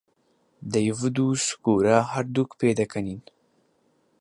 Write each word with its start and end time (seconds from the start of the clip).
دەیڤد 0.71 1.17
و 1.19 1.27
سکورا 1.47 1.99
هەردووک 2.13 2.49
پێدەکەنین. 2.59 3.21